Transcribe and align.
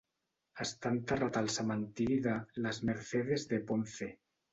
Està 0.63 0.91
enterrat 0.95 1.37
al 1.41 1.49
cementiri 1.55 2.17
de 2.29 2.33
Las 2.67 2.79
Mercedes 2.91 3.47
de 3.53 3.61
Ponce. 3.69 4.09